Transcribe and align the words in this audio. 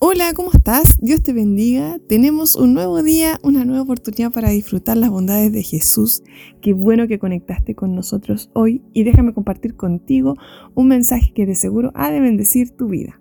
Hola, 0.00 0.32
¿cómo 0.32 0.52
estás? 0.52 0.96
Dios 1.00 1.24
te 1.24 1.32
bendiga. 1.32 1.98
Tenemos 2.06 2.54
un 2.54 2.72
nuevo 2.72 3.02
día, 3.02 3.40
una 3.42 3.64
nueva 3.64 3.82
oportunidad 3.82 4.30
para 4.30 4.50
disfrutar 4.50 4.96
las 4.96 5.10
bondades 5.10 5.52
de 5.52 5.64
Jesús. 5.64 6.22
Qué 6.60 6.72
bueno 6.72 7.08
que 7.08 7.18
conectaste 7.18 7.74
con 7.74 7.96
nosotros 7.96 8.48
hoy 8.54 8.80
y 8.92 9.02
déjame 9.02 9.34
compartir 9.34 9.74
contigo 9.74 10.36
un 10.76 10.86
mensaje 10.86 11.32
que 11.34 11.46
de 11.46 11.56
seguro 11.56 11.90
ha 11.96 12.12
de 12.12 12.20
bendecir 12.20 12.70
tu 12.70 12.86
vida. 12.86 13.20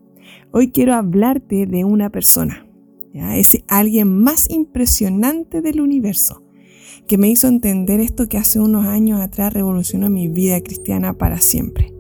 Hoy 0.51 0.69
quiero 0.69 0.93
hablarte 0.93 1.65
de 1.65 1.83
una 1.83 2.11
persona, 2.11 2.67
¿ya? 3.11 3.35
ese 3.37 3.63
alguien 3.67 4.15
más 4.15 4.47
impresionante 4.47 5.63
del 5.63 5.81
universo, 5.81 6.43
que 7.07 7.17
me 7.17 7.27
hizo 7.27 7.47
entender 7.47 7.99
esto 8.01 8.29
que 8.29 8.37
hace 8.37 8.59
unos 8.59 8.85
años 8.85 9.19
atrás 9.19 9.51
revolucionó 9.51 10.11
mi 10.11 10.27
vida 10.27 10.61
cristiana 10.61 11.13
para 11.17 11.39
siempre. 11.39 11.91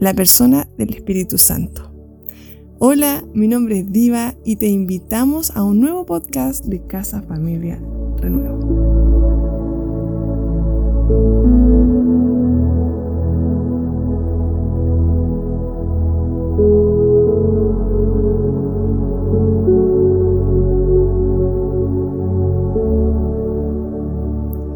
La 0.00 0.14
persona 0.14 0.68
del 0.76 0.94
Espíritu 0.94 1.38
Santo. 1.38 1.95
Hola, 2.78 3.24
mi 3.32 3.48
nombre 3.48 3.78
es 3.78 3.90
Diva 3.90 4.34
y 4.44 4.56
te 4.56 4.66
invitamos 4.66 5.50
a 5.56 5.62
un 5.64 5.80
nuevo 5.80 6.04
podcast 6.04 6.66
de 6.66 6.86
Casa 6.86 7.22
Familia 7.22 7.80
Renuevo. 8.18 8.58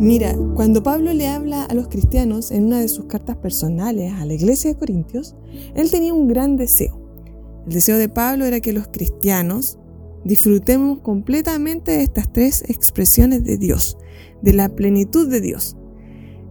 Mira, 0.01 0.35
cuando 0.55 0.83
Pablo 0.83 1.13
le 1.13 1.29
habla 1.29 1.65
a 1.65 1.75
los 1.75 1.89
cristianos 1.89 2.51
en 2.51 2.65
una 2.65 2.81
de 2.81 2.89
sus 2.89 3.05
cartas 3.05 3.37
personales 3.37 4.15
a 4.15 4.25
la 4.25 4.33
iglesia 4.33 4.73
de 4.73 4.79
Corintios, 4.79 5.35
él 5.75 5.91
tenía 5.91 6.15
un 6.15 6.29
gran 6.29 6.57
deseo 6.57 7.00
el 7.71 7.75
deseo 7.75 7.99
de 7.99 8.09
Pablo 8.09 8.47
era 8.47 8.59
que 8.59 8.73
los 8.73 8.89
cristianos 8.89 9.79
disfrutemos 10.25 10.99
completamente 11.03 11.93
de 11.93 12.03
estas 12.03 12.33
tres 12.33 12.65
expresiones 12.67 13.45
de 13.45 13.59
Dios, 13.59 13.97
de 14.43 14.55
la 14.55 14.71
plenitud 14.71 15.29
de 15.29 15.41
Dios. 15.41 15.77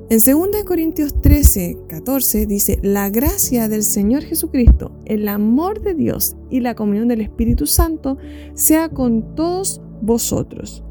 En 0.10 0.20
2 0.20 0.64
Corintios 0.64 1.20
13, 1.22 1.78
14 1.90 2.46
dice, 2.46 2.80
la 2.84 3.10
gracia 3.10 3.68
del 3.68 3.84
Señor 3.84 4.24
Jesucristo, 4.24 4.98
el 5.04 5.28
amor 5.28 5.82
de 5.82 5.94
Dios 5.94 6.38
y 6.50 6.62
la 6.62 6.74
comunión 6.74 7.10
del 7.10 7.20
Espíritu 7.20 7.66
Santo 7.68 8.18
sea 8.54 8.88
con 8.88 9.36
todos 9.36 9.82
vosotros. 10.02 10.86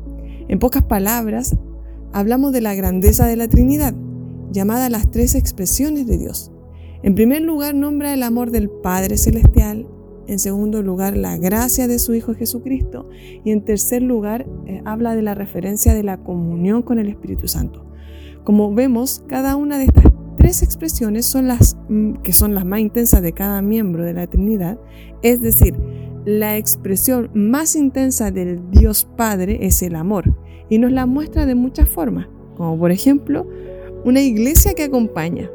En 0.48 0.58
pocas 0.58 0.82
palabras, 0.82 1.56
hablamos 2.12 2.52
de 2.52 2.60
la 2.60 2.74
grandeza 2.74 3.26
de 3.26 3.36
la 3.36 3.48
Trinidad, 3.48 3.94
llamada 4.52 4.90
las 4.90 5.10
tres 5.10 5.34
expresiones 5.34 6.06
de 6.06 6.18
Dios. 6.18 6.52
En 7.02 7.14
primer 7.14 7.40
lugar, 7.40 7.74
nombra 7.74 8.12
el 8.12 8.22
amor 8.22 8.50
del 8.50 8.68
Padre 8.68 9.16
Celestial, 9.16 9.86
en 10.28 10.38
segundo 10.38 10.82
lugar, 10.82 11.16
la 11.16 11.36
gracia 11.38 11.88
de 11.88 11.98
su 11.98 12.14
Hijo 12.14 12.34
Jesucristo. 12.34 13.08
Y 13.44 13.50
en 13.50 13.64
tercer 13.64 14.02
lugar, 14.02 14.46
eh, 14.66 14.82
habla 14.84 15.16
de 15.16 15.22
la 15.22 15.34
referencia 15.34 15.94
de 15.94 16.02
la 16.02 16.18
comunión 16.18 16.82
con 16.82 16.98
el 16.98 17.08
Espíritu 17.08 17.48
Santo. 17.48 17.86
Como 18.44 18.72
vemos, 18.72 19.24
cada 19.26 19.56
una 19.56 19.78
de 19.78 19.84
estas 19.84 20.04
tres 20.36 20.62
expresiones 20.62 21.26
son 21.26 21.48
las 21.48 21.76
mm, 21.88 22.16
que 22.22 22.32
son 22.32 22.54
las 22.54 22.64
más 22.64 22.80
intensas 22.80 23.22
de 23.22 23.32
cada 23.32 23.60
miembro 23.62 24.04
de 24.04 24.12
la 24.12 24.26
Trinidad, 24.26 24.78
es 25.22 25.40
decir, 25.40 25.74
la 26.24 26.56
expresión 26.56 27.30
más 27.34 27.74
intensa 27.74 28.30
del 28.30 28.70
Dios 28.70 29.08
Padre 29.16 29.58
es 29.62 29.82
el 29.82 29.96
amor 29.96 30.36
y 30.68 30.78
nos 30.78 30.92
la 30.92 31.06
muestra 31.06 31.46
de 31.46 31.54
muchas 31.54 31.88
formas, 31.88 32.28
como 32.56 32.78
por 32.78 32.92
ejemplo 32.92 33.46
una 34.04 34.20
iglesia 34.20 34.74
que 34.74 34.84
acompaña. 34.84 35.50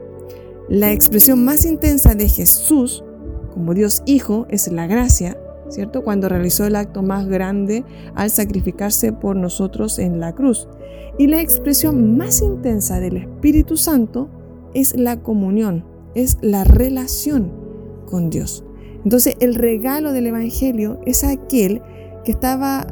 La 0.69 0.91
expresión 0.91 1.43
más 1.45 1.65
intensa 1.65 2.15
de 2.15 2.27
Jesús 2.27 3.02
como 3.53 3.73
Dios 3.73 4.03
Hijo 4.05 4.45
es 4.49 4.71
la 4.71 4.87
gracia, 4.87 5.37
¿cierto? 5.69 6.03
Cuando 6.03 6.29
realizó 6.29 6.65
el 6.65 6.75
acto 6.75 7.03
más 7.03 7.27
grande 7.27 7.83
al 8.15 8.29
sacrificarse 8.29 9.13
por 9.13 9.35
nosotros 9.35 9.99
en 9.99 10.19
la 10.19 10.33
cruz. 10.33 10.67
Y 11.17 11.27
la 11.27 11.41
expresión 11.41 12.17
más 12.17 12.41
intensa 12.41 12.99
del 12.99 13.17
Espíritu 13.17 13.77
Santo 13.77 14.29
es 14.73 14.95
la 14.95 15.21
comunión, 15.21 15.85
es 16.15 16.37
la 16.41 16.63
relación 16.63 17.51
con 18.07 18.29
Dios. 18.29 18.63
Entonces, 19.03 19.35
el 19.39 19.55
regalo 19.55 20.11
del 20.11 20.27
Evangelio 20.27 20.99
es 21.05 21.23
aquel 21.23 21.81
que 22.23 22.31
estaba, 22.31 22.87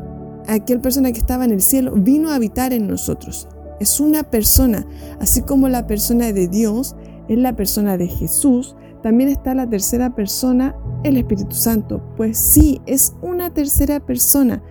aquel 0.47 0.81
persona 0.81 1.11
que 1.11 1.19
estaba 1.19 1.45
en 1.45 1.51
el 1.51 1.61
cielo, 1.61 1.93
vino 1.95 2.29
a 2.29 2.35
habitar 2.35 2.73
en 2.73 2.87
nosotros. 2.87 3.47
Es 3.79 3.99
una 3.99 4.23
persona, 4.23 4.85
así 5.19 5.41
como 5.41 5.69
la 5.69 5.87
persona 5.87 6.31
de 6.31 6.47
Dios 6.47 6.95
es 7.27 7.37
la 7.37 7.55
persona 7.55 7.97
de 7.97 8.07
Jesús, 8.07 8.75
también 9.01 9.29
está 9.29 9.55
la 9.55 9.69
tercera 9.69 10.15
persona, 10.15 10.75
el 11.03 11.17
Espíritu 11.17 11.55
Santo. 11.55 12.01
Pues 12.17 12.37
sí, 12.37 12.81
es 12.85 13.13
una 13.21 13.53
tercera 13.53 13.99
persona 13.99 14.61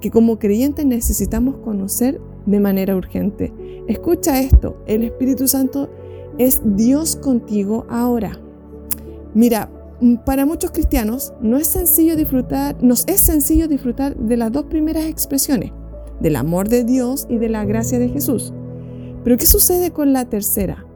que 0.00 0.10
como 0.10 0.38
creyentes 0.38 0.84
necesitamos 0.84 1.56
conocer 1.58 2.20
de 2.46 2.60
manera 2.60 2.96
urgente. 2.96 3.52
Escucha 3.88 4.40
esto, 4.40 4.82
el 4.86 5.04
Espíritu 5.04 5.48
Santo 5.48 5.90
es 6.38 6.60
Dios 6.64 7.16
contigo 7.16 7.86
ahora. 7.88 8.38
Mira, 9.34 9.70
para 10.24 10.44
muchos 10.44 10.70
cristianos 10.72 11.32
no 11.40 11.56
es 11.56 11.68
sencillo 11.68 12.16
disfrutar, 12.16 12.82
nos 12.82 13.04
es 13.06 13.20
sencillo 13.20 13.68
disfrutar 13.68 14.16
de 14.16 14.36
las 14.36 14.52
dos 14.52 14.64
primeras 14.64 15.04
expresiones, 15.04 15.72
del 16.20 16.36
amor 16.36 16.68
de 16.68 16.84
Dios 16.84 17.26
y 17.30 17.38
de 17.38 17.48
la 17.48 17.64
gracia 17.64 17.98
de 17.98 18.08
Jesús. 18.08 18.52
Pero 19.24 19.36
¿qué 19.36 19.46
sucede 19.46 19.90
con 19.92 20.12
la 20.12 20.26
tercera? 20.26 20.86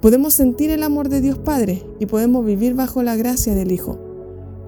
Podemos 0.00 0.34
sentir 0.34 0.70
el 0.70 0.82
amor 0.82 1.08
de 1.08 1.22
Dios 1.22 1.38
Padre 1.38 1.82
y 1.98 2.06
podemos 2.06 2.44
vivir 2.44 2.74
bajo 2.74 3.02
la 3.02 3.16
gracia 3.16 3.54
del 3.54 3.72
Hijo. 3.72 3.98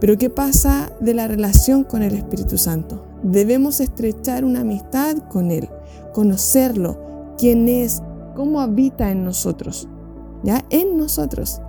Pero 0.00 0.16
¿qué 0.16 0.30
pasa 0.30 0.92
de 1.00 1.12
la 1.12 1.28
relación 1.28 1.84
con 1.84 2.02
el 2.02 2.14
Espíritu 2.14 2.56
Santo? 2.56 3.04
Debemos 3.22 3.80
estrechar 3.80 4.44
una 4.44 4.60
amistad 4.60 5.18
con 5.28 5.50
Él, 5.50 5.68
conocerlo, 6.14 6.98
quién 7.36 7.68
es, 7.68 8.02
cómo 8.34 8.60
habita 8.60 9.10
en 9.10 9.24
nosotros, 9.24 9.86
¿ya? 10.44 10.64
En 10.70 10.96
nosotros. 10.96 11.60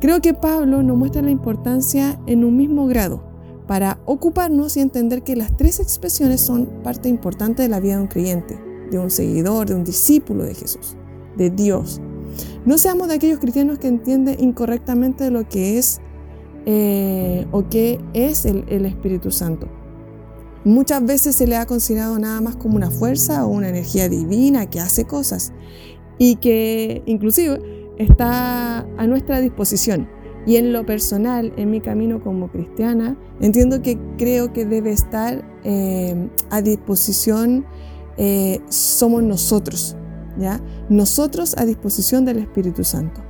Creo 0.00 0.20
que 0.20 0.34
Pablo 0.34 0.82
nos 0.82 0.96
muestra 0.96 1.22
la 1.22 1.30
importancia 1.30 2.18
en 2.26 2.44
un 2.44 2.56
mismo 2.56 2.86
grado 2.86 3.22
para 3.68 4.00
ocuparnos 4.06 4.76
y 4.76 4.80
entender 4.80 5.22
que 5.22 5.36
las 5.36 5.56
tres 5.56 5.78
expresiones 5.78 6.40
son 6.40 6.66
parte 6.82 7.08
importante 7.08 7.62
de 7.62 7.68
la 7.68 7.80
vida 7.80 7.96
de 7.96 8.02
un 8.02 8.08
creyente, 8.08 8.58
de 8.90 8.98
un 8.98 9.10
seguidor, 9.10 9.68
de 9.68 9.74
un 9.74 9.84
discípulo 9.84 10.44
de 10.44 10.54
Jesús, 10.54 10.96
de 11.36 11.50
Dios, 11.50 12.00
no 12.64 12.78
seamos 12.78 13.08
de 13.08 13.14
aquellos 13.14 13.38
cristianos 13.38 13.78
que 13.78 13.88
entienden 13.88 14.36
incorrectamente 14.38 15.30
lo 15.30 15.48
que 15.48 15.78
es 15.78 16.00
eh, 16.66 17.46
o 17.50 17.68
qué 17.68 18.00
es 18.14 18.46
el, 18.46 18.86
Espíritu 18.86 19.30
Santo. 19.30 19.68
Muchas 20.64 21.04
veces 21.04 21.36
se 21.36 21.46
le 21.46 21.56
ha 21.56 21.66
considerado 21.66 22.18
nada 22.18 22.40
más 22.40 22.56
como 22.56 22.76
una 22.76 22.90
fuerza 22.90 23.44
o 23.44 23.48
una 23.48 23.68
energía 23.68 24.08
divina 24.08 24.70
que 24.70 24.80
hace 24.80 25.04
cosas 25.04 25.52
y 26.16 26.36
que 26.36 27.02
inclusive 27.04 27.60
está 27.98 28.78
a 28.78 29.06
nuestra 29.06 29.40
disposición. 29.40 30.08
Y 30.46 30.56
en 30.56 30.72
lo 30.72 30.86
personal, 30.86 31.52
en 31.56 31.70
mi 31.70 31.80
camino 31.80 32.22
como 32.22 32.50
cristiana, 32.50 33.16
entiendo 33.40 33.82
que 33.82 33.98
creo 34.16 34.52
que 34.52 34.64
debe 34.64 34.92
estar 34.92 35.44
eh, 35.64 36.28
a 36.50 36.62
disposición, 36.62 37.66
eh, 38.16 38.60
somos 38.68 39.22
nosotros, 39.22 39.96
¿ya? 40.38 40.60
Nosotros 40.90 41.54
a 41.56 41.64
disposición 41.64 42.26
del 42.26 42.38
Espíritu 42.38 42.84
Santo. 42.84 43.22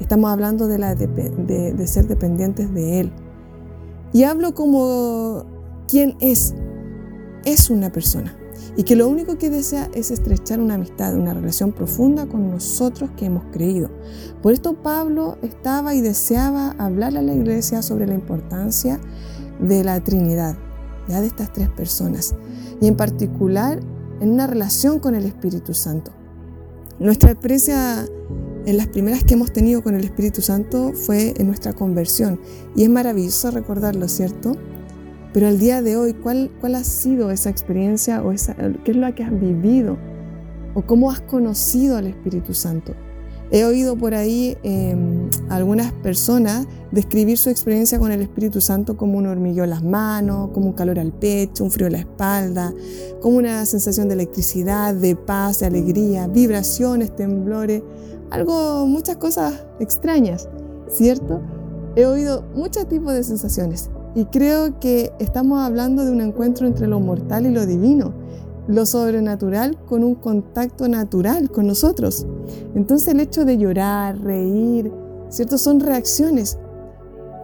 Estamos 0.00 0.30
hablando 0.30 0.66
de, 0.66 1.86
ser 1.86 2.08
dependientes 2.08 2.74
de 2.74 3.00
Él. 3.00 3.12
Y 4.12 4.24
hablo 4.24 4.54
como 4.54 5.44
quien 5.88 6.16
es. 6.20 6.54
Es 7.44 7.70
una 7.70 7.92
persona. 7.92 8.36
Y 8.76 8.82
que 8.82 8.96
lo 8.96 9.08
único 9.08 9.38
que 9.38 9.50
desea 9.50 9.88
es 9.94 10.10
estrechar 10.10 10.58
una 10.58 10.74
amistad, 10.74 11.14
una 11.14 11.32
relación 11.32 11.72
profunda 11.72 12.26
con 12.26 12.50
nosotros 12.50 13.10
que 13.16 13.26
hemos 13.26 13.44
creído. 13.52 13.88
Por 14.42 14.52
esto 14.52 14.74
Pablo 14.74 15.38
estaba 15.42 15.94
y 15.94 16.00
deseaba 16.00 16.72
hablar 16.72 17.16
a 17.16 17.22
la 17.22 17.34
iglesia 17.34 17.82
sobre 17.82 18.08
la 18.08 18.14
importancia 18.14 19.00
de 19.60 19.84
la 19.84 20.02
Trinidad, 20.02 20.56
ya 21.08 21.20
de 21.20 21.28
estas 21.28 21.52
tres 21.52 21.70
personas. 21.70 22.34
Y 22.80 22.88
en 22.88 22.96
particular 22.96 23.78
en 24.20 24.32
una 24.32 24.48
relación 24.48 24.98
con 24.98 25.14
el 25.14 25.24
Espíritu 25.24 25.72
Santo. 25.72 26.10
Nuestra 26.98 27.30
experiencia 27.30 28.06
en 28.64 28.76
las 28.78 28.86
primeras 28.86 29.22
que 29.22 29.34
hemos 29.34 29.52
tenido 29.52 29.82
con 29.82 29.94
el 29.94 30.04
Espíritu 30.04 30.40
Santo 30.40 30.92
fue 30.94 31.34
en 31.36 31.46
nuestra 31.46 31.74
conversión 31.74 32.40
y 32.74 32.84
es 32.84 32.88
maravilloso 32.88 33.50
recordarlo, 33.50 34.08
¿cierto? 34.08 34.56
Pero 35.34 35.48
al 35.48 35.58
día 35.58 35.82
de 35.82 35.98
hoy, 35.98 36.14
¿cuál, 36.14 36.50
cuál 36.58 36.74
ha 36.74 36.84
sido 36.84 37.30
esa 37.30 37.50
experiencia 37.50 38.22
o 38.22 38.32
esa, 38.32 38.56
qué 38.82 38.92
es 38.92 38.96
lo 38.96 39.14
que 39.14 39.24
has 39.24 39.38
vivido? 39.38 39.98
¿O 40.72 40.82
cómo 40.82 41.10
has 41.10 41.20
conocido 41.20 41.98
al 41.98 42.06
Espíritu 42.06 42.54
Santo? 42.54 42.94
He 43.50 43.64
oído 43.64 43.96
por 43.96 44.14
ahí 44.14 44.56
em, 44.64 45.28
algunas 45.48 45.92
personas 45.92 46.66
describir 46.90 47.38
su 47.38 47.48
experiencia 47.48 47.98
con 47.98 48.10
el 48.10 48.20
Espíritu 48.20 48.60
Santo 48.60 48.96
como 48.96 49.18
un 49.18 49.26
hormigueo 49.26 49.64
en 49.64 49.70
las 49.70 49.84
manos, 49.84 50.50
como 50.52 50.66
un 50.66 50.72
calor 50.72 50.98
al 50.98 51.12
pecho, 51.12 51.62
un 51.62 51.70
frío 51.70 51.86
en 51.86 51.92
la 51.92 51.98
espalda, 52.00 52.74
como 53.20 53.36
una 53.36 53.64
sensación 53.66 54.08
de 54.08 54.14
electricidad, 54.14 54.94
de 54.94 55.14
paz, 55.14 55.60
de 55.60 55.66
alegría, 55.66 56.26
vibraciones, 56.26 57.14
temblores, 57.14 57.82
algo, 58.30 58.86
muchas 58.86 59.16
cosas 59.16 59.64
extrañas, 59.78 60.48
¿cierto? 60.88 61.40
He 61.94 62.04
oído 62.04 62.44
muchos 62.54 62.88
tipos 62.88 63.14
de 63.14 63.22
sensaciones 63.22 63.90
y 64.16 64.24
creo 64.24 64.80
que 64.80 65.12
estamos 65.20 65.60
hablando 65.60 66.04
de 66.04 66.10
un 66.10 66.20
encuentro 66.20 66.66
entre 66.66 66.88
lo 66.88 66.98
mortal 66.98 67.46
y 67.46 67.50
lo 67.50 67.64
divino, 67.64 68.12
lo 68.68 68.84
sobrenatural 68.86 69.78
con 69.86 70.02
un 70.02 70.14
contacto 70.14 70.88
natural 70.88 71.50
con 71.50 71.66
nosotros. 71.66 72.26
Entonces 72.74 73.08
el 73.08 73.20
hecho 73.20 73.44
de 73.44 73.58
llorar, 73.58 74.20
reír, 74.20 74.92
¿cierto? 75.28 75.58
Son 75.58 75.80
reacciones, 75.80 76.58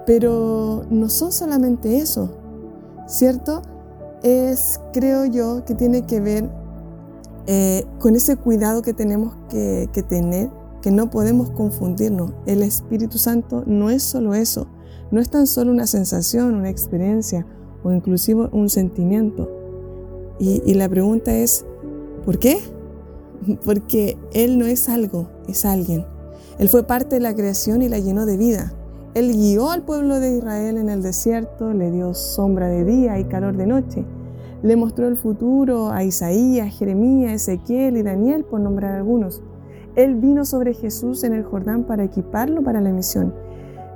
pero 0.06 0.84
no 0.90 1.08
son 1.08 1.32
solamente 1.32 1.98
eso, 1.98 2.30
¿cierto? 3.06 3.62
Es, 4.22 4.80
creo 4.92 5.26
yo, 5.26 5.64
que 5.64 5.74
tiene 5.74 6.06
que 6.06 6.20
ver 6.20 6.50
eh, 7.46 7.84
con 7.98 8.14
ese 8.14 8.36
cuidado 8.36 8.82
que 8.82 8.94
tenemos 8.94 9.34
que, 9.48 9.88
que 9.92 10.02
tener, 10.02 10.50
que 10.80 10.90
no 10.90 11.10
podemos 11.10 11.50
confundirnos. 11.50 12.32
El 12.46 12.62
Espíritu 12.62 13.18
Santo 13.18 13.62
no 13.66 13.90
es 13.90 14.02
solo 14.02 14.34
eso, 14.34 14.66
no 15.10 15.20
es 15.20 15.28
tan 15.28 15.46
solo 15.46 15.70
una 15.70 15.86
sensación, 15.86 16.54
una 16.54 16.70
experiencia 16.70 17.46
o 17.84 17.92
inclusive 17.92 18.48
un 18.52 18.68
sentimiento. 18.68 19.61
Y, 20.38 20.74
la 20.74 20.88
pregunta 20.88 21.32
es, 21.34 21.64
¿por 22.24 22.38
qué? 22.38 22.58
Porque 23.64 24.16
Él 24.32 24.58
no 24.58 24.66
es 24.66 24.88
algo, 24.88 25.28
es 25.48 25.64
alguien. 25.64 26.04
Él 26.58 26.68
fue 26.68 26.84
parte 26.84 27.16
de 27.16 27.20
la 27.20 27.34
creación 27.34 27.82
y 27.82 27.88
la 27.88 27.98
llenó 27.98 28.26
de 28.26 28.36
vida. 28.36 28.72
Él 29.14 29.32
guió 29.32 29.70
al 29.70 29.82
pueblo 29.82 30.20
de 30.20 30.36
Israel 30.36 30.78
en 30.78 30.88
el 30.88 31.02
desierto, 31.02 31.72
le 31.72 31.90
dio 31.90 32.14
sombra 32.14 32.68
de 32.68 32.84
día 32.84 33.18
y 33.18 33.24
calor 33.24 33.56
de 33.56 33.66
noche. 33.66 34.04
Le 34.62 34.76
mostró 34.76 35.08
el 35.08 35.16
futuro 35.16 35.90
a 35.90 36.04
Isaías, 36.04 36.74
Jeremías, 36.74 37.32
Ezequiel 37.32 37.96
y 37.96 38.02
Daniel, 38.02 38.44
por 38.44 38.60
nombrar 38.60 38.94
algunos. 38.94 39.42
Él 39.96 40.14
vino 40.14 40.44
sobre 40.44 40.72
Jesús 40.72 41.24
en 41.24 41.34
el 41.34 41.42
Jordán 41.42 41.84
para 41.84 42.04
equiparlo 42.04 42.62
para 42.62 42.80
la 42.80 42.90
misión. 42.90 43.34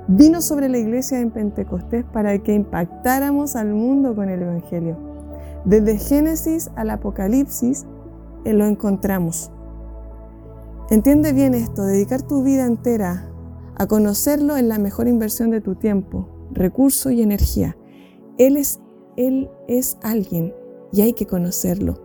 Vino 0.07 0.41
sobre 0.41 0.69
la 0.69 0.77
iglesia 0.77 1.19
en 1.19 1.31
Pentecostés 1.31 2.05
para 2.05 2.37
que 2.39 2.53
impactáramos 2.53 3.55
al 3.55 3.73
mundo 3.73 4.15
con 4.15 4.29
el 4.29 4.41
Evangelio. 4.41 4.97
Desde 5.67 5.97
Génesis 5.97 6.71
al 6.77 6.89
Apocalipsis 6.91 7.85
eh, 8.45 8.53
lo 8.53 8.65
encontramos. 8.65 9.51
Entiende 10.89 11.33
bien 11.33 11.53
esto, 11.53 11.83
dedicar 11.83 12.21
tu 12.21 12.41
vida 12.41 12.65
entera 12.65 13.29
a 13.75 13.85
conocerlo 13.85 14.55
es 14.55 14.63
la 14.63 14.79
mejor 14.79 15.09
inversión 15.09 15.51
de 15.51 15.59
tu 15.59 15.75
tiempo, 15.75 16.29
recurso 16.53 17.11
y 17.11 17.21
energía. 17.21 17.77
Él 18.37 18.55
es, 18.55 18.79
él 19.17 19.49
es 19.67 19.97
alguien 20.01 20.53
y 20.93 21.01
hay 21.01 21.11
que 21.11 21.27
conocerlo. 21.27 22.01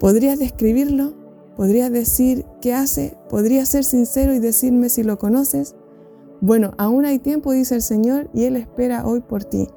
¿Podrías 0.00 0.38
describirlo? 0.38 1.12
¿Podrías 1.56 1.92
decir 1.92 2.46
qué 2.62 2.72
hace? 2.72 3.18
¿Podrías 3.28 3.68
ser 3.68 3.84
sincero 3.84 4.32
y 4.32 4.38
decirme 4.38 4.88
si 4.88 5.02
lo 5.02 5.18
conoces? 5.18 5.76
Bueno, 6.40 6.72
aún 6.78 7.04
hay 7.04 7.18
tiempo, 7.18 7.52
dice 7.52 7.74
el 7.74 7.82
Señor, 7.82 8.30
y 8.32 8.44
Él 8.44 8.56
espera 8.56 9.06
hoy 9.06 9.20
por 9.20 9.44
ti. 9.44 9.68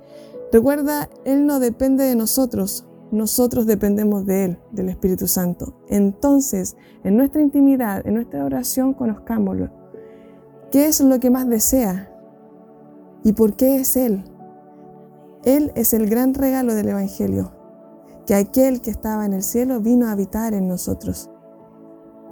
Recuerda, 0.53 1.09
Él 1.25 1.45
no 1.45 1.59
depende 1.59 2.05
de 2.05 2.15
nosotros, 2.15 2.87
nosotros 3.11 3.65
dependemos 3.65 4.25
de 4.25 4.45
Él, 4.45 4.59
del 4.71 4.89
Espíritu 4.89 5.27
Santo. 5.27 5.79
Entonces, 5.87 6.75
en 7.03 7.17
nuestra 7.17 7.41
intimidad, 7.41 8.05
en 8.05 8.15
nuestra 8.15 8.43
oración, 8.43 8.93
conozcámoslo. 8.93 9.69
¿Qué 10.71 10.87
es 10.87 10.99
lo 10.99 11.19
que 11.19 11.29
más 11.29 11.47
desea? 11.47 12.11
¿Y 13.23 13.33
por 13.33 13.55
qué 13.55 13.77
es 13.77 13.95
Él? 13.95 14.23
Él 15.45 15.71
es 15.75 15.93
el 15.93 16.09
gran 16.09 16.33
regalo 16.33 16.75
del 16.75 16.89
Evangelio, 16.89 17.51
que 18.25 18.35
aquel 18.35 18.81
que 18.81 18.89
estaba 18.89 19.25
en 19.25 19.33
el 19.33 19.43
cielo 19.43 19.79
vino 19.79 20.07
a 20.07 20.11
habitar 20.11 20.53
en 20.53 20.67
nosotros. 20.67 21.29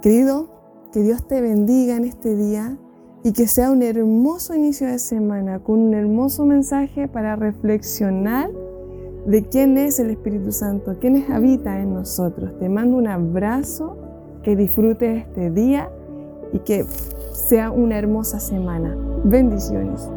Querido, 0.02 0.50
que 0.92 1.00
Dios 1.00 1.26
te 1.26 1.40
bendiga 1.40 1.96
en 1.96 2.04
este 2.04 2.36
día 2.36 2.78
y 3.22 3.32
que 3.32 3.48
sea 3.48 3.70
un 3.70 3.82
hermoso 3.82 4.54
inicio 4.54 4.86
de 4.86 4.98
semana 4.98 5.58
con 5.60 5.80
un 5.80 5.94
hermoso 5.94 6.44
mensaje 6.44 7.08
para 7.08 7.36
reflexionar 7.36 8.50
de 9.26 9.44
quién 9.44 9.76
es 9.76 9.98
el 9.98 10.10
Espíritu 10.10 10.52
Santo, 10.52 10.96
quién 11.00 11.30
habita 11.30 11.80
en 11.80 11.94
nosotros. 11.94 12.56
Te 12.58 12.68
mando 12.68 12.96
un 12.96 13.08
abrazo, 13.08 13.96
que 14.42 14.54
disfrutes 14.54 15.26
este 15.26 15.50
día 15.50 15.90
y 16.52 16.60
que 16.60 16.84
sea 17.32 17.72
una 17.72 17.98
hermosa 17.98 18.38
semana. 18.38 18.96
Bendiciones. 19.24 20.08